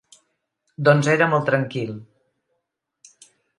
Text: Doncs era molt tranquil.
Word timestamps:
Doncs 0.87 1.09
era 1.17 1.27
molt 1.35 1.47
tranquil. 1.51 1.93